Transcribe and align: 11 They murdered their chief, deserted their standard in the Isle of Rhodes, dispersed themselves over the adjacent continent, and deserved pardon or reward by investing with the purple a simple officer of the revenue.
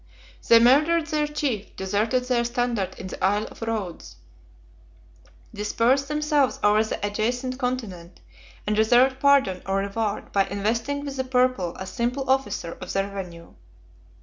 11 0.49 0.49
They 0.49 0.59
murdered 0.63 1.07
their 1.11 1.27
chief, 1.27 1.75
deserted 1.75 2.23
their 2.23 2.43
standard 2.43 2.95
in 2.97 3.05
the 3.05 3.23
Isle 3.23 3.45
of 3.49 3.61
Rhodes, 3.61 4.15
dispersed 5.53 6.07
themselves 6.07 6.59
over 6.63 6.83
the 6.83 7.05
adjacent 7.05 7.59
continent, 7.59 8.19
and 8.65 8.75
deserved 8.75 9.19
pardon 9.19 9.61
or 9.67 9.77
reward 9.77 10.31
by 10.31 10.45
investing 10.45 11.05
with 11.05 11.17
the 11.17 11.23
purple 11.23 11.75
a 11.75 11.85
simple 11.85 12.27
officer 12.27 12.71
of 12.81 12.91
the 12.91 13.03
revenue. 13.03 13.53